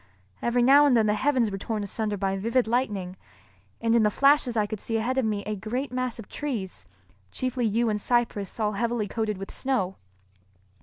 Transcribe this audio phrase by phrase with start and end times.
[0.41, 3.17] Every now and then the heavens were torn asunder by vivid lightning,
[3.79, 6.87] and in the flashes I could see ahead of me a great mass of trees,
[7.31, 9.97] chiefly yew and cypress all heavily coated with snow.